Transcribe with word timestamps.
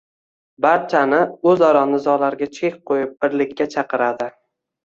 barchani 0.65 1.19
o'zaro 1.51 1.83
nizolarga 1.91 2.49
chek 2.57 2.81
qo'yib 2.93 3.15
birlikka 3.27 3.73
chaqiradi. 3.77 4.31